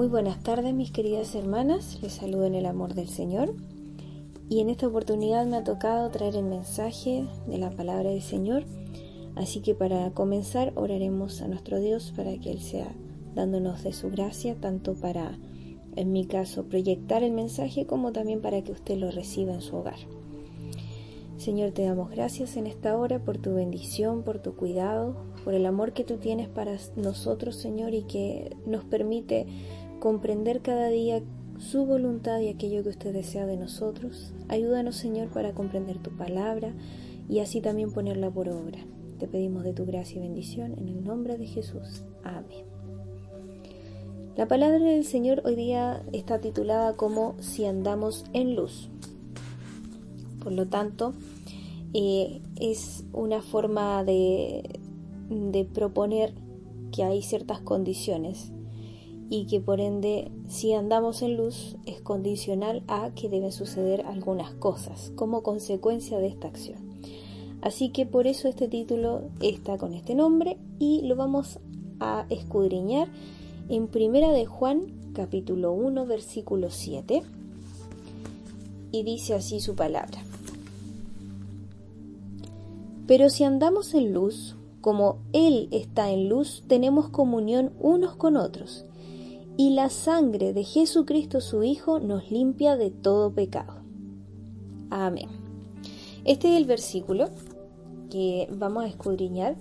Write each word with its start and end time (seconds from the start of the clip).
Muy 0.00 0.08
buenas 0.08 0.42
tardes 0.42 0.72
mis 0.72 0.90
queridas 0.92 1.34
hermanas, 1.34 1.98
les 2.00 2.14
saludo 2.14 2.46
en 2.46 2.54
el 2.54 2.64
amor 2.64 2.94
del 2.94 3.10
Señor. 3.10 3.54
Y 4.48 4.60
en 4.60 4.70
esta 4.70 4.86
oportunidad 4.86 5.44
me 5.44 5.58
ha 5.58 5.62
tocado 5.62 6.08
traer 6.08 6.36
el 6.36 6.46
mensaje 6.46 7.26
de 7.46 7.58
la 7.58 7.68
palabra 7.68 8.08
del 8.08 8.22
Señor, 8.22 8.64
así 9.36 9.60
que 9.60 9.74
para 9.74 10.10
comenzar 10.12 10.72
oraremos 10.74 11.42
a 11.42 11.48
nuestro 11.48 11.80
Dios 11.80 12.14
para 12.16 12.34
que 12.38 12.50
Él 12.50 12.62
sea 12.62 12.96
dándonos 13.34 13.82
de 13.82 13.92
su 13.92 14.08
gracia, 14.08 14.58
tanto 14.58 14.94
para, 14.94 15.38
en 15.96 16.12
mi 16.12 16.24
caso, 16.24 16.64
proyectar 16.64 17.22
el 17.22 17.32
mensaje 17.32 17.84
como 17.84 18.10
también 18.10 18.40
para 18.40 18.62
que 18.62 18.72
usted 18.72 18.96
lo 18.96 19.10
reciba 19.10 19.52
en 19.52 19.60
su 19.60 19.76
hogar. 19.76 19.98
Señor, 21.40 21.72
te 21.72 21.84
damos 21.84 22.10
gracias 22.10 22.58
en 22.58 22.66
esta 22.66 22.96
hora 22.98 23.18
por 23.18 23.38
tu 23.38 23.54
bendición, 23.54 24.22
por 24.24 24.40
tu 24.40 24.56
cuidado, 24.56 25.16
por 25.42 25.54
el 25.54 25.64
amor 25.64 25.94
que 25.94 26.04
tú 26.04 26.18
tienes 26.18 26.48
para 26.48 26.76
nosotros, 26.96 27.56
Señor, 27.56 27.94
y 27.94 28.02
que 28.02 28.56
nos 28.66 28.84
permite 28.84 29.46
comprender 30.00 30.62
cada 30.62 30.88
día 30.88 31.22
su 31.58 31.84
voluntad 31.84 32.40
y 32.40 32.48
aquello 32.48 32.82
que 32.82 32.88
usted 32.88 33.12
desea 33.12 33.46
de 33.46 33.56
nosotros. 33.56 34.32
Ayúdanos, 34.48 34.96
Señor, 34.96 35.28
para 35.28 35.52
comprender 35.52 35.98
tu 35.98 36.10
palabra 36.10 36.72
y 37.28 37.40
así 37.40 37.60
también 37.60 37.92
ponerla 37.92 38.30
por 38.30 38.48
obra. 38.48 38.80
Te 39.18 39.28
pedimos 39.28 39.62
de 39.62 39.74
tu 39.74 39.84
gracia 39.84 40.16
y 40.16 40.22
bendición 40.22 40.72
en 40.78 40.88
el 40.88 41.04
nombre 41.04 41.36
de 41.36 41.46
Jesús. 41.46 42.02
Amén. 42.24 42.64
La 44.36 44.48
palabra 44.48 44.78
del 44.78 45.04
Señor 45.04 45.42
hoy 45.44 45.54
día 45.54 46.02
está 46.12 46.40
titulada 46.40 46.96
como 46.96 47.34
si 47.40 47.66
andamos 47.66 48.24
en 48.32 48.56
luz. 48.56 48.88
Por 50.42 50.52
lo 50.52 50.66
tanto, 50.66 51.12
eh, 51.92 52.40
es 52.58 53.04
una 53.12 53.42
forma 53.42 54.02
de, 54.04 54.80
de 55.28 55.64
proponer 55.66 56.32
que 56.90 57.04
hay 57.04 57.20
ciertas 57.20 57.60
condiciones 57.60 58.50
y 59.30 59.46
que 59.46 59.60
por 59.60 59.80
ende 59.80 60.32
si 60.48 60.74
andamos 60.74 61.22
en 61.22 61.36
luz 61.36 61.76
es 61.86 62.00
condicional 62.00 62.82
a 62.88 63.12
que 63.14 63.28
deben 63.28 63.52
suceder 63.52 64.04
algunas 64.04 64.52
cosas 64.54 65.12
como 65.14 65.44
consecuencia 65.44 66.18
de 66.18 66.26
esta 66.26 66.48
acción. 66.48 66.78
Así 67.62 67.90
que 67.90 68.06
por 68.06 68.26
eso 68.26 68.48
este 68.48 68.66
título 68.66 69.22
está 69.40 69.78
con 69.78 69.94
este 69.94 70.16
nombre 70.16 70.58
y 70.80 71.02
lo 71.02 71.14
vamos 71.14 71.60
a 72.00 72.26
escudriñar 72.28 73.08
en 73.68 73.86
Primera 73.86 74.32
de 74.32 74.46
Juan 74.46 75.12
capítulo 75.14 75.72
1 75.72 76.06
versículo 76.06 76.70
7 76.70 77.22
y 78.90 79.02
dice 79.04 79.34
así 79.34 79.60
su 79.60 79.76
palabra. 79.76 80.24
Pero 83.06 83.28
si 83.30 83.44
andamos 83.44 83.94
en 83.94 84.12
luz, 84.12 84.56
como 84.80 85.18
Él 85.32 85.68
está 85.70 86.10
en 86.10 86.28
luz, 86.28 86.64
tenemos 86.66 87.10
comunión 87.10 87.72
unos 87.78 88.16
con 88.16 88.36
otros 88.36 88.86
y 89.60 89.68
la 89.68 89.90
sangre 89.90 90.54
de 90.54 90.64
Jesucristo 90.64 91.42
su 91.42 91.62
Hijo 91.64 92.00
nos 92.00 92.30
limpia 92.30 92.78
de 92.78 92.90
todo 92.90 93.34
pecado. 93.34 93.82
Amén. 94.88 95.28
Este 96.24 96.52
es 96.52 96.56
el 96.56 96.64
versículo 96.64 97.28
que 98.10 98.48
vamos 98.50 98.84
a 98.84 98.86
escudriñar, 98.88 99.56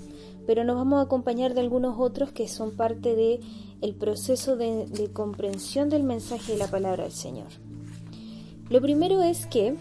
pero 0.48 0.64
nos 0.64 0.78
vamos 0.78 1.00
a 1.00 1.02
acompañar 1.02 1.54
de 1.54 1.60
algunos 1.60 2.00
otros 2.00 2.32
que 2.32 2.48
son 2.48 2.78
parte 2.78 3.14
del 3.14 3.42
el 3.82 3.94
proceso 3.94 4.56
de, 4.56 4.86
de 4.86 5.12
comprensión 5.12 5.90
del 5.90 6.04
mensaje 6.04 6.54
de 6.54 6.60
la 6.60 6.72
palabra 6.72 7.04
del 7.04 7.12
Señor. 7.12 7.50
Lo 8.70 8.80
primero 8.80 9.22
es 9.22 9.48
que 9.48 9.76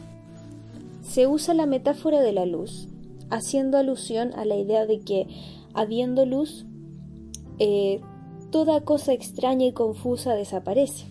se 1.00 1.28
usa 1.28 1.54
la 1.54 1.66
metáfora 1.66 2.22
de 2.22 2.32
la 2.32 2.44
luz, 2.44 2.88
haciendo 3.30 3.78
alusión 3.78 4.32
a 4.34 4.44
la 4.44 4.56
idea 4.56 4.84
de 4.84 4.98
que 4.98 5.28
habiendo 5.74 6.26
luz, 6.26 6.66
eh, 7.60 8.00
toda 8.50 8.80
cosa 8.82 9.12
extraña 9.12 9.66
y 9.66 9.72
confusa 9.72 10.34
desaparece. 10.34 11.06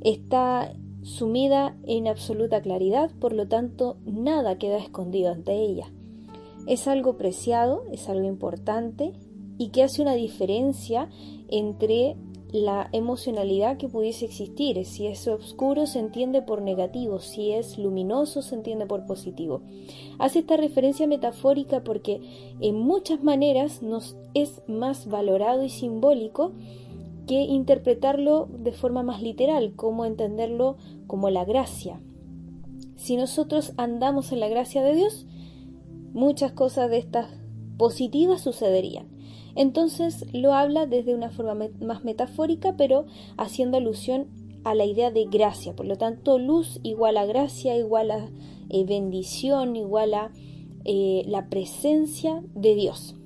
Está 0.00 0.72
sumida 1.02 1.76
en 1.84 2.06
absoluta 2.06 2.62
claridad, 2.62 3.10
por 3.20 3.32
lo 3.32 3.48
tanto 3.48 3.96
nada 4.04 4.58
queda 4.58 4.78
escondido 4.78 5.32
ante 5.32 5.54
ella. 5.54 5.92
Es 6.66 6.86
algo 6.86 7.16
preciado, 7.16 7.82
es 7.92 8.08
algo 8.08 8.28
importante 8.28 9.12
y 9.58 9.70
que 9.70 9.82
hace 9.82 10.02
una 10.02 10.14
diferencia 10.14 11.08
entre 11.48 12.16
la 12.52 12.90
emocionalidad 12.92 13.78
que 13.78 13.88
pudiese 13.88 14.26
existir. 14.26 14.84
Si 14.84 15.06
es 15.06 15.26
oscuro 15.26 15.86
se 15.86 15.98
entiende 15.98 16.42
por 16.42 16.60
negativo, 16.60 17.18
si 17.18 17.52
es 17.52 17.78
luminoso 17.78 18.42
se 18.42 18.54
entiende 18.54 18.86
por 18.86 19.06
positivo. 19.06 19.62
Hace 20.18 20.40
esta 20.40 20.58
referencia 20.58 21.06
metafórica 21.06 21.82
porque 21.82 22.20
en 22.60 22.78
muchas 22.78 23.24
maneras 23.24 23.82
nos 23.82 24.16
es 24.34 24.62
más 24.68 25.08
valorado 25.08 25.64
y 25.64 25.70
simbólico 25.70 26.52
que 27.26 27.42
interpretarlo 27.42 28.48
de 28.52 28.72
forma 28.72 29.02
más 29.02 29.22
literal, 29.22 29.74
como 29.74 30.04
entenderlo 30.04 30.76
como 31.06 31.30
la 31.30 31.44
gracia. 31.44 32.00
Si 32.96 33.16
nosotros 33.16 33.72
andamos 33.78 34.30
en 34.32 34.40
la 34.40 34.48
gracia 34.48 34.82
de 34.82 34.94
Dios, 34.94 35.26
muchas 36.12 36.52
cosas 36.52 36.90
de 36.90 36.98
estas 36.98 37.28
positivas 37.78 38.42
sucederían. 38.42 39.08
Entonces 39.54 40.26
lo 40.32 40.54
habla 40.54 40.86
desde 40.86 41.14
una 41.14 41.30
forma 41.30 41.68
más 41.80 42.04
metafórica, 42.04 42.76
pero 42.76 43.06
haciendo 43.36 43.78
alusión 43.78 44.28
a 44.64 44.74
la 44.74 44.84
idea 44.84 45.10
de 45.10 45.24
gracia. 45.24 45.74
Por 45.74 45.86
lo 45.86 45.96
tanto, 45.96 46.38
luz 46.38 46.80
igual 46.82 47.16
a 47.16 47.26
gracia, 47.26 47.76
igual 47.76 48.10
a 48.10 48.30
eh, 48.70 48.84
bendición, 48.84 49.76
igual 49.76 50.14
a 50.14 50.30
eh, 50.84 51.24
la 51.26 51.48
presencia 51.48 52.42
de 52.54 52.74
Dios. 52.74 53.16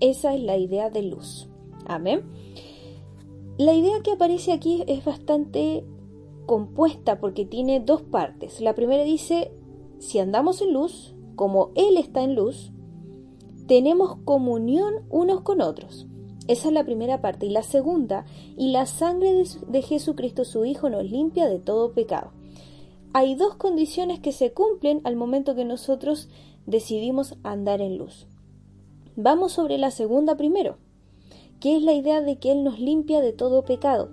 Esa 0.00 0.34
es 0.34 0.42
la 0.42 0.56
idea 0.56 0.90
de 0.90 1.02
luz. 1.02 1.48
Amén. 1.86 2.22
La 3.58 3.74
idea 3.74 4.00
que 4.02 4.12
aparece 4.12 4.52
aquí 4.52 4.82
es 4.86 5.04
bastante 5.04 5.84
compuesta 6.46 7.20
porque 7.20 7.44
tiene 7.44 7.80
dos 7.80 8.02
partes. 8.02 8.60
La 8.60 8.74
primera 8.74 9.04
dice, 9.04 9.52
si 9.98 10.18
andamos 10.18 10.60
en 10.62 10.72
luz, 10.72 11.14
como 11.36 11.70
Él 11.74 11.96
está 11.96 12.22
en 12.22 12.34
luz, 12.34 12.71
tenemos 13.66 14.16
comunión 14.24 14.94
unos 15.10 15.42
con 15.42 15.60
otros. 15.60 16.06
Esa 16.48 16.68
es 16.68 16.74
la 16.74 16.84
primera 16.84 17.20
parte. 17.20 17.46
Y 17.46 17.50
la 17.50 17.62
segunda, 17.62 18.24
y 18.56 18.72
la 18.72 18.86
sangre 18.86 19.32
de, 19.68 19.82
Jesucristo 19.82 20.44
su 20.44 20.64
Hijo 20.64 20.90
nos 20.90 21.04
limpia 21.04 21.48
de 21.48 21.58
todo 21.58 21.92
pecado. 21.92 22.32
Hay 23.12 23.34
dos 23.34 23.54
condiciones 23.54 24.20
que 24.20 24.32
se 24.32 24.52
cumplen 24.52 25.00
al 25.04 25.16
momento 25.16 25.54
que 25.54 25.64
nosotros 25.64 26.28
decidimos 26.66 27.36
andar 27.42 27.80
en 27.80 27.98
luz. 27.98 28.26
Vamos 29.16 29.52
sobre 29.52 29.78
la 29.78 29.90
segunda 29.90 30.36
primero, 30.36 30.78
que 31.60 31.76
es 31.76 31.82
la 31.82 31.92
idea 31.92 32.22
de 32.22 32.38
que 32.38 32.52
Él 32.52 32.64
nos 32.64 32.80
limpia 32.80 33.20
de 33.20 33.32
todo 33.32 33.64
pecado. 33.64 34.10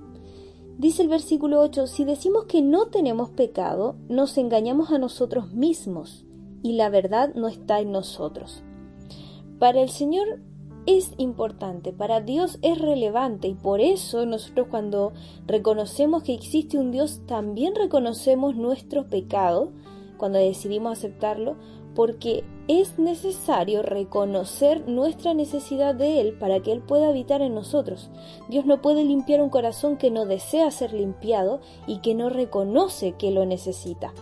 Dice 0.77 1.01
el 1.01 1.07
versículo 1.07 1.61
8, 1.61 1.87
si 1.87 2.03
decimos 2.03 2.45
que 2.45 2.61
no 2.61 2.87
tenemos 2.87 3.29
pecado, 3.29 3.95
nos 4.07 4.37
engañamos 4.37 4.91
a 4.91 4.97
nosotros 4.97 5.51
mismos 5.51 6.25
y 6.61 6.73
la 6.73 6.89
verdad 6.89 7.33
no 7.35 7.47
está 7.47 7.79
en 7.79 7.91
nosotros. 7.91 8.63
Para 9.59 9.81
el 9.81 9.90
Señor 9.90 10.40
es 10.86 11.14
importante, 11.18 11.92
para 11.92 12.22
Dios 12.22 12.58
es 12.62 12.80
relevante 12.80 13.50
y 13.50 13.53
por 13.53 13.81
eso 13.81 14.25
nosotros 14.25 14.68
cuando 14.70 15.12
reconocemos 15.46 16.24
que 16.24 16.34
existe 16.34 16.78
un 16.78 16.92
Dios 16.92 17.22
también 17.28 17.75
reconocemos 17.75 18.56
nuestro 18.56 19.08
pecado 19.08 19.72
cuando 20.18 20.40
decidimos 20.40 20.97
aceptarlo 20.97 21.58
porque 21.94 22.46
es 22.70 22.97
necesario 23.00 23.81
reconocer 23.81 24.88
nuestra 24.88 25.34
necesidad 25.34 25.94
de 25.94 26.22
Él 26.22 26.38
para 26.40 26.62
que 26.62 26.72
Él 26.72 26.81
pueda 26.81 27.09
habitar 27.09 27.41
en 27.41 27.53
nosotros. 27.53 28.09
Dios 28.47 28.66
no 28.66 28.81
puede 28.81 29.03
limpiar 29.03 29.41
un 29.41 29.50
corazón 29.50 29.97
que 29.97 30.09
no 30.09 30.26
desea 30.26 30.72
ser 30.72 30.94
limpiado 30.94 31.59
y 31.88 31.97
que 31.97 32.16
no 32.16 32.30
reconoce 32.30 33.14
que 33.14 33.31
lo 33.31 33.46
necesita. 33.46 34.14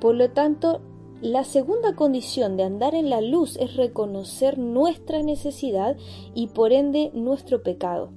Por 0.00 0.16
lo 0.16 0.30
tanto, 0.30 0.80
la 1.24 1.42
segunda 1.44 1.96
condición 1.96 2.58
de 2.58 2.64
andar 2.64 2.94
en 2.94 3.08
la 3.08 3.22
luz 3.22 3.56
es 3.56 3.76
reconocer 3.76 4.58
nuestra 4.58 5.22
necesidad 5.22 5.96
y 6.34 6.48
por 6.48 6.74
ende 6.74 7.12
nuestro 7.14 7.62
pecado. 7.62 8.10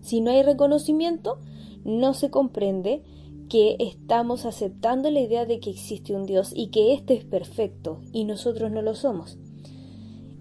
Si 0.00 0.20
no 0.20 0.30
hay 0.30 0.44
reconocimiento, 0.44 1.40
no 1.84 2.14
se 2.14 2.30
comprende 2.30 3.02
que 3.48 3.74
estamos 3.80 4.46
aceptando 4.46 5.10
la 5.10 5.18
idea 5.18 5.44
de 5.44 5.58
que 5.58 5.70
existe 5.70 6.14
un 6.14 6.24
Dios 6.24 6.52
y 6.54 6.68
que 6.68 6.94
éste 6.94 7.14
es 7.14 7.24
perfecto 7.24 8.00
y 8.12 8.26
nosotros 8.26 8.70
no 8.70 8.80
lo 8.80 8.94
somos. 8.94 9.36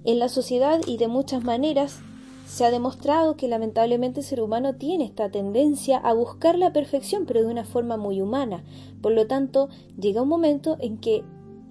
En 0.04 0.20
la 0.20 0.30
sociedad 0.30 0.80
y 0.86 0.98
de 0.98 1.08
muchas 1.08 1.44
maneras 1.44 2.02
se 2.46 2.66
ha 2.66 2.70
demostrado 2.70 3.36
que 3.36 3.48
lamentablemente 3.48 4.20
el 4.20 4.26
ser 4.28 4.42
humano 4.42 4.76
tiene 4.76 5.06
esta 5.06 5.32
tendencia 5.32 5.98
a 5.98 6.14
buscar 6.14 6.56
la 6.56 6.72
perfección 6.72 7.26
pero 7.26 7.42
de 7.42 7.48
una 7.48 7.66
forma 7.66 7.98
muy 7.98 8.22
humana. 8.22 8.64
Por 9.02 9.14
lo 9.14 9.26
tanto, 9.26 9.70
llega 10.00 10.22
un 10.22 10.30
momento 10.30 10.78
en 10.80 11.00
que 11.00 11.24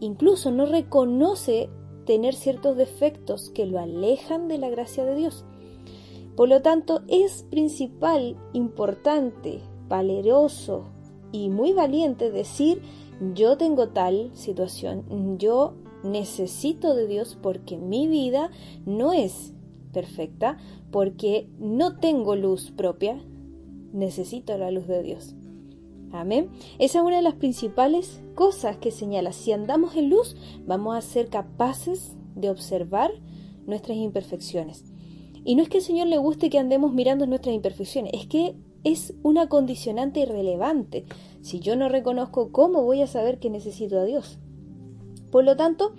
incluso 0.02 0.50
no 0.50 0.66
reconoce 0.66 1.70
tener 2.04 2.34
ciertos 2.34 2.76
defectos 2.76 3.50
que 3.50 3.66
lo 3.66 3.78
alejan 3.78 4.48
de 4.48 4.58
la 4.58 4.68
gracia 4.68 5.04
de 5.04 5.14
Dios. 5.14 5.44
Por 6.36 6.48
lo 6.48 6.62
tanto, 6.62 7.02
es 7.08 7.44
principal, 7.44 8.36
importante, 8.52 9.60
valeroso 9.88 10.84
y 11.30 11.50
muy 11.50 11.72
valiente 11.72 12.30
decir 12.30 12.82
yo 13.34 13.56
tengo 13.56 13.90
tal 13.90 14.30
situación, 14.34 15.38
yo 15.38 15.74
necesito 16.02 16.94
de 16.94 17.06
Dios 17.06 17.38
porque 17.40 17.76
mi 17.76 18.08
vida 18.08 18.50
no 18.84 19.12
es 19.12 19.54
perfecta, 19.92 20.58
porque 20.90 21.48
no 21.60 21.98
tengo 21.98 22.34
luz 22.34 22.72
propia, 22.72 23.22
necesito 23.92 24.58
la 24.58 24.72
luz 24.72 24.88
de 24.88 25.02
Dios. 25.02 25.36
Amén. 26.12 26.50
Esa 26.78 26.98
es 26.98 27.04
una 27.04 27.16
de 27.16 27.22
las 27.22 27.34
principales 27.34 28.20
cosas 28.34 28.76
que 28.76 28.90
señala. 28.90 29.32
Si 29.32 29.50
andamos 29.52 29.96
en 29.96 30.10
luz, 30.10 30.36
vamos 30.66 30.94
a 30.94 31.00
ser 31.00 31.28
capaces 31.28 32.16
de 32.34 32.50
observar 32.50 33.10
nuestras 33.66 33.96
imperfecciones. 33.96 34.84
Y 35.44 35.54
no 35.54 35.62
es 35.62 35.68
que 35.68 35.78
al 35.78 35.84
Señor 35.84 36.06
le 36.08 36.18
guste 36.18 36.50
que 36.50 36.58
andemos 36.58 36.92
mirando 36.92 37.26
nuestras 37.26 37.54
imperfecciones, 37.54 38.12
es 38.14 38.26
que 38.26 38.54
es 38.84 39.14
una 39.22 39.48
condicionante 39.48 40.20
irrelevante. 40.20 41.04
Si 41.40 41.60
yo 41.60 41.76
no 41.76 41.88
reconozco 41.88 42.52
cómo 42.52 42.82
voy 42.82 43.00
a 43.00 43.06
saber 43.06 43.38
que 43.38 43.50
necesito 43.50 43.98
a 43.98 44.04
Dios. 44.04 44.38
Por 45.30 45.44
lo 45.44 45.56
tanto, 45.56 45.94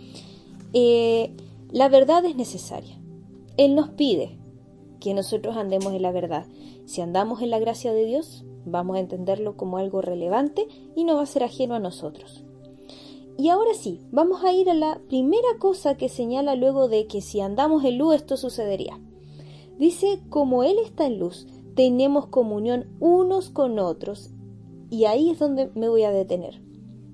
eh, 0.74 1.36
la 1.71 1.89
verdad 1.89 2.24
es 2.25 2.36
necesaria. 2.36 3.00
Él 3.57 3.75
nos 3.75 3.89
pide 3.89 4.38
que 5.00 5.13
nosotros 5.13 5.57
andemos 5.57 5.94
en 5.94 6.01
la 6.01 6.12
verdad. 6.12 6.45
Si 6.86 7.01
andamos 7.01 7.42
en 7.42 7.50
la 7.50 7.60
gracia 7.60 7.94
de 7.94 8.06
Dios, 8.06 8.45
vamos 8.65 8.98
a 8.98 9.00
entenderlo 9.00 9.57
como 9.57 9.77
algo 9.77 10.01
relevante 10.01 10.68
y 10.95 11.04
no 11.04 11.15
va 11.15 11.24
a 11.24 11.27
ser 11.27 11.44
ajeno 11.44 11.75
a 11.75 11.80
nosotros. 11.80 12.44
Y 13.38 13.50
ahora 13.50 13.74
sí, 13.74 14.00
vamos 14.12 14.44
a 14.44 14.54
ir 14.54 14.69
a 14.69 14.74
la 14.74 15.01
primera 15.07 15.57
cosa 15.60 15.95
que 15.98 16.10
señala 16.10 16.56
luego 16.56 16.88
de 16.88 17.07
que 17.07 17.21
si 17.21 17.42
andamos 17.42 17.83
en 17.83 17.98
luz 17.98 18.15
esto 18.15 18.38
sucedería. 18.38 19.00
Dice, 19.80 20.19
como 20.30 20.63
Él 20.63 20.77
está 20.83 21.07
en 21.07 21.19
luz, 21.19 21.48
tenemos 21.75 22.27
comunión 22.27 22.95
unos 23.00 23.50
con 23.50 23.80
otros. 23.80 24.30
Y 24.92 25.06
ahí 25.06 25.31
es 25.31 25.39
donde 25.39 25.71
me 25.74 25.89
voy 25.89 26.04
a 26.04 26.12
detener. 26.12 26.62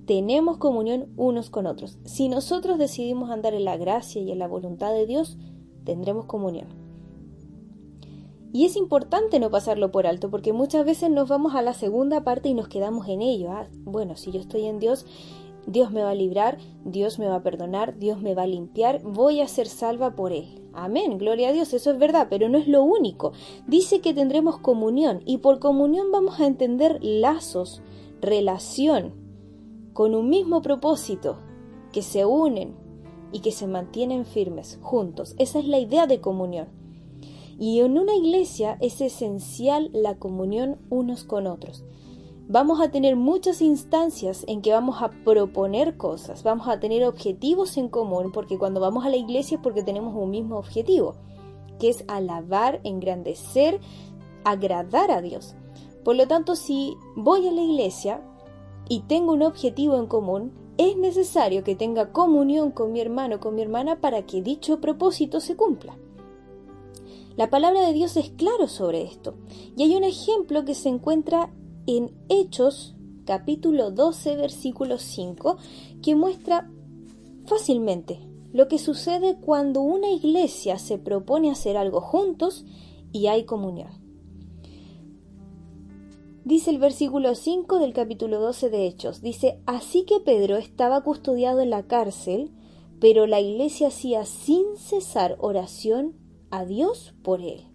Tenemos 0.05 0.57
comunión 0.57 1.13
unos 1.15 1.49
con 1.49 1.67
otros. 1.67 1.97
Si 2.03 2.27
nosotros 2.27 2.77
decidimos 2.77 3.29
andar 3.29 3.53
en 3.53 3.63
la 3.63 3.77
gracia 3.77 4.21
y 4.21 4.31
en 4.31 4.39
la 4.39 4.47
voluntad 4.47 4.91
de 4.91 5.05
Dios, 5.05 5.37
tendremos 5.85 6.25
comunión. 6.25 6.78
Y 8.51 8.65
es 8.65 8.75
importante 8.75 9.39
no 9.39 9.51
pasarlo 9.51 9.91
por 9.91 10.07
alto, 10.07 10.31
porque 10.31 10.53
muchas 10.53 10.85
veces 10.85 11.11
nos 11.11 11.29
vamos 11.29 11.53
a 11.53 11.61
la 11.61 11.73
segunda 11.73 12.23
parte 12.23 12.49
y 12.49 12.53
nos 12.53 12.67
quedamos 12.67 13.07
en 13.07 13.21
ello. 13.21 13.51
Ah, 13.51 13.67
bueno, 13.83 14.15
si 14.15 14.31
yo 14.31 14.39
estoy 14.39 14.65
en 14.65 14.79
Dios, 14.79 15.05
Dios 15.67 15.91
me 15.91 16.01
va 16.01 16.11
a 16.11 16.15
librar, 16.15 16.57
Dios 16.83 17.19
me 17.19 17.27
va 17.27 17.35
a 17.35 17.43
perdonar, 17.43 17.99
Dios 17.99 18.21
me 18.21 18.33
va 18.33 18.43
a 18.43 18.47
limpiar, 18.47 19.03
voy 19.03 19.41
a 19.41 19.47
ser 19.47 19.67
salva 19.67 20.15
por 20.15 20.31
Él. 20.31 20.63
Amén, 20.73 21.19
gloria 21.19 21.49
a 21.49 21.51
Dios, 21.51 21.73
eso 21.73 21.91
es 21.91 21.99
verdad, 21.99 22.27
pero 22.27 22.49
no 22.49 22.57
es 22.57 22.67
lo 22.67 22.81
único. 22.81 23.33
Dice 23.67 24.01
que 24.01 24.13
tendremos 24.15 24.57
comunión 24.57 25.21
y 25.25 25.37
por 25.37 25.59
comunión 25.59 26.11
vamos 26.11 26.39
a 26.39 26.47
entender 26.47 26.97
lazos, 27.01 27.83
relación, 28.19 29.13
con 29.93 30.15
un 30.15 30.29
mismo 30.29 30.63
propósito, 30.63 31.37
que 31.91 32.01
se 32.01 32.25
unen 32.25 32.75
y 33.31 33.41
que 33.41 33.51
se 33.51 33.67
mantienen 33.67 34.25
firmes 34.25 34.79
juntos. 34.81 35.35
Esa 35.37 35.59
es 35.59 35.67
la 35.67 35.77
idea 35.77 36.07
de 36.07 36.19
comunión. 36.19 36.78
Y 37.59 37.81
en 37.81 37.97
una 37.97 38.15
iglesia 38.15 38.77
es 38.79 39.01
esencial 39.01 39.89
la 39.94 40.15
comunión 40.15 40.77
unos 40.89 41.23
con 41.23 41.45
otros 41.45 41.83
vamos 42.50 42.81
a 42.81 42.89
tener 42.89 43.15
muchas 43.15 43.61
instancias 43.61 44.44
en 44.47 44.63
que 44.63 44.73
vamos 44.73 45.03
a 45.03 45.11
proponer 45.23 45.97
cosas, 45.97 46.41
vamos 46.41 46.67
a 46.67 46.79
tener 46.79 47.06
objetivos 47.06 47.77
en 47.77 47.89
común, 47.89 48.31
porque 48.31 48.57
cuando 48.57 48.79
vamos 48.79 49.06
a 49.06 49.09
la 49.09 49.17
iglesia 49.17 49.57
es 49.57 49.61
porque 49.61 49.83
tenemos 49.83 50.15
un 50.15 50.31
mismo 50.31 50.57
objetivo, 50.57 51.13
que 51.79 51.89
es 51.89 52.03
alabar, 52.07 52.81
engrandecer, 52.83 53.79
agradar 54.44 55.11
a 55.11 55.21
Dios. 55.21 55.56
Por 56.03 56.15
lo 56.15 56.27
tanto, 56.27 56.56
si 56.56 56.97
voy 57.15 57.47
a 57.47 57.51
la 57.51 57.61
iglesia 57.61 58.19
y 58.89 59.01
tengo 59.01 59.33
un 59.33 59.44
objetivo 59.44 59.97
en 59.97 60.07
común, 60.07 60.51
es 60.79 60.97
necesario 60.97 61.63
que 61.63 61.75
tenga 61.75 62.11
comunión 62.11 62.71
con 62.71 62.94
mi 62.94 63.00
hermano, 63.00 63.39
con 63.39 63.53
mi 63.53 63.61
hermana, 63.61 64.01
para 64.01 64.23
que 64.23 64.41
dicho 64.41 64.81
propósito 64.81 65.39
se 65.39 65.56
cumpla. 65.56 66.00
La 67.39 67.50
palabra 67.50 67.88
de 67.88 67.94
Dios 67.94 68.18
es 68.18 68.31
claro 68.31 68.68
sobre 68.68 69.01
esto. 69.01 69.36
Y 69.77 69.83
hay 69.83 69.95
un 69.95 70.03
ejemplo 70.03 70.65
que 70.65 70.75
se 70.75 70.89
encuentra 70.89 71.53
en 71.88 72.12
Hechos 72.27 72.97
capítulo 73.24 73.91
12 73.91 74.36
versículo 74.36 74.97
5 74.97 75.56
que 76.03 76.15
muestra 76.15 76.69
fácilmente 77.45 78.19
lo 78.51 78.68
que 78.68 78.77
sucede 78.77 79.38
cuando 79.39 79.80
una 79.80 80.09
iglesia 80.09 80.77
se 80.80 80.97
propone 80.97 81.50
hacer 81.50 81.77
algo 81.77 82.01
juntos 82.01 82.65
y 83.13 83.27
hay 83.27 83.45
comunión. 83.45 83.92
Dice 86.44 86.71
el 86.71 86.77
versículo 86.77 87.35
5 87.35 87.80
del 87.80 87.94
capítulo 87.94 88.42
12 88.42 88.69
de 88.69 88.85
Hechos, 88.85 89.21
dice, 89.21 89.62
así 89.65 90.03
que 90.03 90.19
Pedro 90.19 90.57
estaba 90.57 91.03
custodiado 91.06 91.62
en 91.62 91.69
la 91.69 91.83
cárcel, 91.83 92.51
pero 93.00 93.27
la 93.27 93.39
iglesia 93.39 93.88
hacía 93.88 94.25
sin 94.25 94.75
cesar 94.75 95.38
oración 95.39 96.19
a 96.51 96.65
Dios 96.65 97.13
por 97.23 97.41
él. 97.41 97.67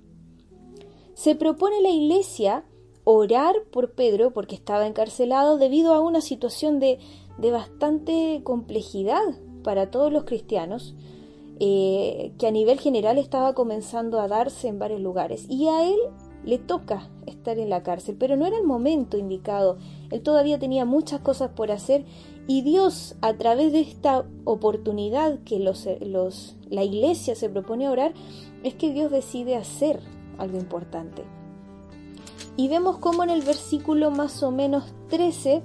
Se 1.14 1.34
propone 1.34 1.80
la 1.80 1.90
iglesia 1.90 2.64
orar 3.04 3.54
por 3.70 3.92
Pedro 3.92 4.32
porque 4.32 4.54
estaba 4.54 4.86
encarcelado 4.86 5.58
debido 5.58 5.94
a 5.94 6.00
una 6.00 6.20
situación 6.20 6.80
de, 6.80 6.98
bastante 7.38 8.40
complejidad 8.44 9.22
para 9.62 9.90
todos 9.90 10.12
los 10.12 10.24
cristianos, 10.24 10.94
eh, 11.60 12.32
que 12.38 12.46
a 12.46 12.50
nivel 12.50 12.80
general 12.80 13.18
estaba 13.18 13.54
comenzando 13.54 14.20
a 14.20 14.28
darse 14.28 14.68
en 14.68 14.78
varios 14.78 15.00
lugares. 15.00 15.46
Y 15.48 15.68
a 15.68 15.88
él 15.88 15.98
le 16.44 16.58
toca 16.58 17.10
estar 17.26 17.58
en 17.58 17.70
la 17.70 17.82
cárcel, 17.82 18.16
pero 18.18 18.36
no 18.36 18.46
era 18.46 18.58
el 18.58 18.64
momento 18.64 19.16
indicado. 19.16 19.78
Él 20.10 20.22
todavía 20.22 20.58
tenía 20.58 20.84
muchas 20.84 21.20
cosas 21.20 21.50
por 21.50 21.70
hacer 21.70 22.04
y 22.46 22.60
Dios, 22.60 23.16
a 23.22 23.34
través 23.34 23.72
de 23.72 23.80
esta 23.80 24.26
oportunidad 24.44 25.38
que 25.44 25.58
los, 25.58 25.86
la 26.68 26.84
iglesia 26.84 27.34
se 27.34 27.48
propone 27.48 27.88
orar, 27.88 28.12
es 28.64 28.74
que 28.74 28.92
Dios 28.92 29.12
decide 29.12 29.56
hacer 29.56 30.00
algo 30.38 30.58
importante. 30.58 31.22
Y 32.56 32.68
vemos 32.68 32.98
cómo 32.98 33.22
en 33.22 33.30
el 33.30 33.42
versículo 33.42 34.10
más 34.10 34.42
o 34.42 34.50
menos 34.50 34.92
13 35.10 35.62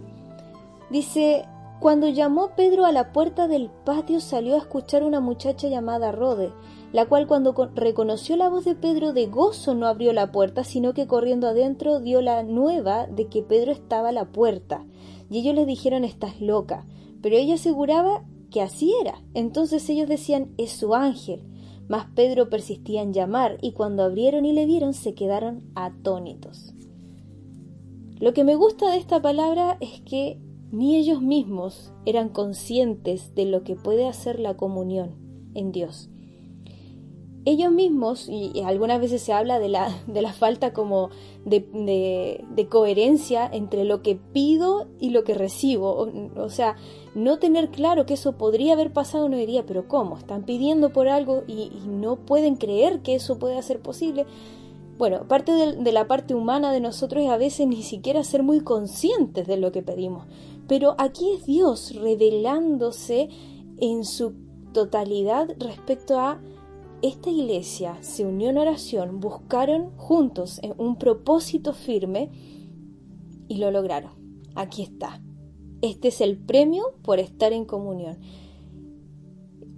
dice, 0.90 1.46
cuando 1.80 2.10
llamó 2.10 2.56
Pedro 2.56 2.86
a 2.86 2.92
la 2.92 3.14
puerta 3.14 3.48
del 3.48 3.70
patio 3.86 4.20
salió 4.20 4.56
a 4.56 4.60
escuchar 4.60 5.04
una 5.04 5.22
muchacha 5.22 5.70
llamada 5.70 6.12
Rode, 6.12 6.52
la 6.92 7.06
cual 7.06 7.26
cuando 7.26 7.54
reconoció 7.76 8.36
la 8.36 8.50
voz 8.50 8.66
de 8.66 8.76
Pedro 8.76 9.14
de 9.14 9.28
gozo 9.28 9.76
no 9.76 9.88
abrió 9.88 10.12
la 10.12 10.32
puerta, 10.32 10.64
sino 10.64 10.94
que 10.94 11.08
corriendo 11.08 11.48
adentro 11.48 12.00
dio 12.00 12.22
la 12.22 12.44
nueva 12.44 13.08
de 13.08 13.28
que 13.28 13.44
Pedro 13.44 13.72
estaba 13.72 14.10
a 14.10 14.14
la 14.14 14.26
puerta. 14.26 14.84
Y 15.30 15.40
ellos 15.40 15.56
le 15.56 15.66
dijeron, 15.66 16.04
estás 16.04 16.42
loca. 16.42 16.86
Pero 17.22 17.36
ella 17.36 17.56
aseguraba 17.56 18.24
que 18.50 18.62
así 18.62 18.94
era. 19.00 19.22
Entonces 19.36 19.88
ellos 19.90 20.10
decían, 20.10 20.54
es 20.58 20.72
su 20.72 20.96
ángel. 20.96 21.44
Mas 21.90 22.06
Pedro 22.16 22.50
persistía 22.50 23.02
en 23.02 23.12
llamar, 23.12 23.58
y 23.62 23.74
cuando 23.74 24.04
abrieron 24.04 24.46
y 24.46 24.54
le 24.54 24.66
vieron 24.66 24.94
se 24.94 25.16
quedaron 25.16 25.64
atónitos. 25.76 26.74
Lo 28.20 28.34
que 28.34 28.44
me 28.44 28.56
gusta 28.56 28.92
de 28.92 28.98
esta 28.98 29.22
palabra 29.22 29.78
es 29.82 30.02
que 30.02 30.40
ni 30.72 30.96
ellos 30.96 31.22
mismos 31.22 31.92
eran 32.06 32.30
conscientes 32.30 33.34
de 33.34 33.46
lo 33.46 33.64
que 33.64 33.76
puede 33.76 34.08
hacer 34.08 34.40
la 34.40 34.56
comunión 34.56 35.16
en 35.56 35.72
Dios. 35.72 36.10
Ellos 37.46 37.72
mismos, 37.72 38.28
y, 38.30 38.62
algunas 38.62 39.00
veces 39.00 39.22
se 39.22 39.34
habla 39.34 39.60
de 39.60 39.70
la, 39.70 39.90
de 40.08 40.22
la 40.22 40.34
falta 40.34 40.74
como 40.74 41.10
de, 41.46 41.66
de, 42.50 42.68
coherencia 42.68 43.50
entre 43.52 43.86
lo 43.86 44.02
que 44.02 44.16
pido 44.16 44.88
y 45.00 45.10
lo 45.12 45.24
que 45.24 45.34
recibo. 45.34 46.10
O, 46.36 46.50
sea, 46.50 46.76
no 47.16 47.40
tener 47.40 47.70
claro 47.70 48.06
que 48.06 48.16
eso 48.16 48.38
podría 48.38 48.74
haber 48.74 48.92
pasado 48.94 49.30
no 49.30 49.38
diría, 49.38 49.66
pero 49.66 49.88
¿cómo? 49.88 50.18
Están 50.18 50.44
pidiendo 50.44 50.92
por 50.92 51.08
algo 51.08 51.44
y, 51.48 51.72
y 51.84 51.88
no 51.88 52.18
pueden 52.18 52.56
creer 52.56 53.02
que 53.02 53.16
eso 53.16 53.40
pueda 53.40 53.62
ser 53.62 53.80
posible. 53.82 54.26
Bueno, 55.00 55.30
parte 55.30 55.54
de, 55.54 55.92
la 55.94 56.10
parte 56.10 56.36
humana 56.36 56.74
de 56.74 56.82
nosotros 56.82 57.24
es 57.24 57.30
a 57.30 57.38
veces 57.38 57.66
ni 57.66 57.84
siquiera 57.84 58.22
ser 58.26 58.44
muy 58.44 58.60
conscientes 58.60 59.48
de 59.48 59.56
lo 59.56 59.72
que 59.72 59.82
pedimos. 59.82 60.26
Pero 60.68 60.96
aquí 60.98 61.32
es 61.32 61.46
Dios 61.46 61.96
revelándose 61.96 63.30
en 63.78 64.04
su 64.04 64.34
totalidad 64.74 65.48
respecto 65.58 66.20
a 66.20 66.42
esta 67.02 67.30
iglesia 67.30 67.98
se 68.02 68.26
unió 68.26 68.50
en 68.50 68.58
oración, 68.58 69.20
buscaron 69.20 69.92
juntos 69.98 70.60
un 70.78 70.98
propósito 70.98 71.74
firme 71.74 72.30
y 73.48 73.58
lo 73.58 73.72
lograron. 73.72 74.12
Aquí 74.56 74.84
está. 74.84 75.22
Este 75.82 76.10
es 76.10 76.22
el 76.22 76.38
premio 76.38 76.94
por 77.04 77.20
estar 77.20 77.54
en 77.54 77.66
comunión 77.66 78.18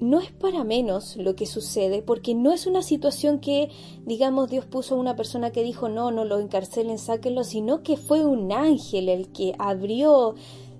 no 0.02 0.20
es 0.20 0.32
para 0.32 0.64
menos 0.64 1.16
lo 1.16 1.36
que 1.36 1.46
sucede, 1.46 2.02
porque 2.02 2.34
no 2.34 2.52
es 2.52 2.66
una 2.66 2.82
situación 2.82 3.40
que, 3.40 3.70
digamos, 4.04 4.50
Dios 4.50 4.66
puso 4.66 4.96
a 4.96 4.98
una 4.98 5.16
persona 5.16 5.52
que 5.52 5.64
dijo, 5.64 5.90
no, 5.90 6.12
no 6.12 6.26
lo 6.26 6.40
encarcelen, 6.40 6.98
sáquenlo, 6.98 7.44
sino 7.44 7.84
que 7.84 7.98
fue 7.98 8.26
un 8.26 8.52
ángel 8.52 9.10
el 9.10 9.32
que 9.32 9.54
abrió, 9.60 10.34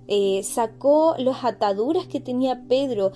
eh, 0.08 0.42
sacó 0.44 1.14
las 1.20 1.46
ataduras 1.46 2.08
que 2.08 2.20
tenía 2.20 2.64
Pedro, 2.68 3.12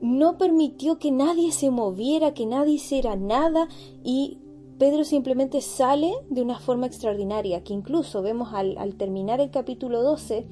no 0.00 0.38
permitió 0.38 0.98
que 0.98 1.10
nadie 1.10 1.52
se 1.52 1.70
moviera, 1.70 2.34
que 2.34 2.46
nadie 2.46 2.74
hiciera 2.74 3.16
nada 3.16 3.68
y 4.02 4.38
Pedro 4.78 5.04
simplemente 5.04 5.60
sale 5.60 6.12
de 6.30 6.42
una 6.42 6.58
forma 6.58 6.86
extraordinaria, 6.86 7.62
que 7.62 7.72
incluso 7.72 8.22
vemos 8.22 8.52
al, 8.52 8.76
al 8.76 8.96
terminar 8.96 9.40
el 9.40 9.50
capítulo 9.50 10.02
12 10.02 10.46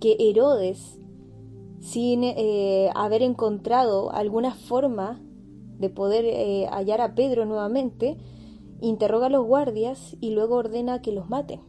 que 0.00 0.16
Herodes 0.18 0.98
sin 1.80 2.24
eh, 2.24 2.90
haber 2.94 3.22
encontrado 3.22 4.12
alguna 4.12 4.54
forma 4.54 5.20
de 5.78 5.88
poder 5.88 6.24
eh, 6.26 6.66
hallar 6.70 7.00
a 7.00 7.14
Pedro 7.14 7.46
nuevamente, 7.46 8.18
interroga 8.80 9.26
a 9.26 9.30
los 9.30 9.46
guardias 9.46 10.16
y 10.20 10.30
luego 10.30 10.56
ordena 10.56 11.00
que 11.00 11.12
los 11.12 11.28
maten. 11.28 11.60